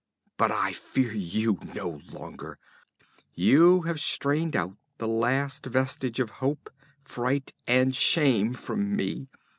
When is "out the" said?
4.55-5.07